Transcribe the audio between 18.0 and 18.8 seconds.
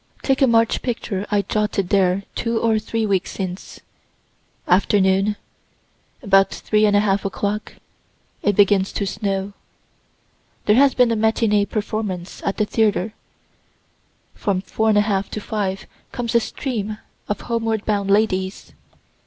ladies.